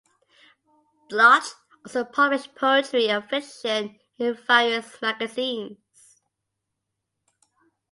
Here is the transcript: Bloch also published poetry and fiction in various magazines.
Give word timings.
Bloch 1.11 1.63
also 1.85 2.03
published 2.03 2.55
poetry 2.55 3.07
and 3.09 3.23
fiction 3.29 3.99
in 4.17 4.33
various 4.33 4.99
magazines. 4.99 6.17